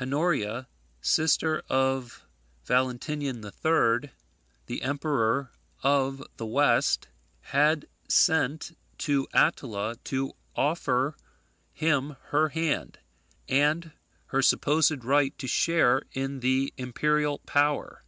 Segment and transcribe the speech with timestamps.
[0.00, 0.68] Honoria,
[1.00, 2.24] sister of
[2.66, 4.10] Valentinian III.,
[4.66, 5.50] the Emperor
[5.82, 7.08] of the West,
[7.40, 11.16] had sent to Attila to offer
[11.72, 13.00] him her hand,
[13.48, 13.90] and
[14.26, 18.04] her supposed right to share in the imperial power.